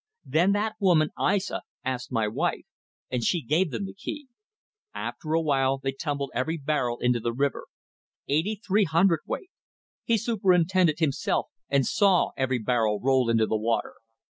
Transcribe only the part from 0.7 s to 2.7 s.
woman Aissa asked my wife,